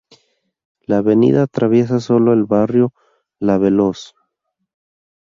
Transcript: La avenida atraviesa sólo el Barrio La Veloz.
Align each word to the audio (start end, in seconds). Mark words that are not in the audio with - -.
La 0.81 0.97
avenida 0.97 1.43
atraviesa 1.43 1.99
sólo 1.99 2.33
el 2.33 2.45
Barrio 2.45 2.91
La 3.39 3.59
Veloz. 3.59 4.15